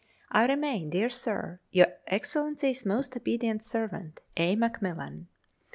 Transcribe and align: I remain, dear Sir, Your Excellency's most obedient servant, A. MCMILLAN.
I 0.31 0.47
remain, 0.47 0.89
dear 0.89 1.11
Sir, 1.11 1.59
Your 1.69 1.85
Excellency's 2.07 2.87
most 2.87 3.15
obedient 3.15 3.61
servant, 3.61 4.19
A. 4.35 4.55
MCMILLAN. 4.55 5.27